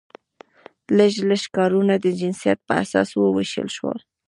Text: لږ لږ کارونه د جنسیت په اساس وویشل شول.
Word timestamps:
لږ 0.97 1.13
لږ 1.29 1.43
کارونه 1.57 1.93
د 1.99 2.05
جنسیت 2.19 2.59
په 2.67 2.73
اساس 2.83 3.09
وویشل 3.13 3.67
شول. 3.77 3.99